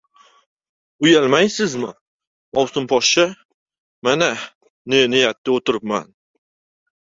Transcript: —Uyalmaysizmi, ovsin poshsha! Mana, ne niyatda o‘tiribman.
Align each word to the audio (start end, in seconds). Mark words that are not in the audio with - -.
—Uyalmaysizmi, 1.07 1.89
ovsin 2.61 2.87
poshsha! 2.93 3.27
Mana, 4.09 4.31
ne 4.95 5.03
niyatda 5.17 5.55
o‘tiribman. 5.61 6.11